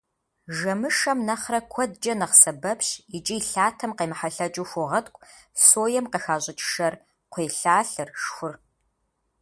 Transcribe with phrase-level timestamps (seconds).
[0.57, 5.21] Жэмышэм нэхърэ куэдкӀэ нэхъ сэбэпщ икӀи лъатэм къемыхьэлъэкӀыу хуогъэткӀу
[5.65, 6.93] соем къыхащӀыкӀ шэр,
[7.31, 8.53] кхъуейлъалъэр, шхур.